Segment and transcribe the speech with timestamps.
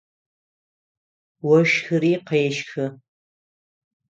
[1.55, 2.85] Ощхыри къещхы.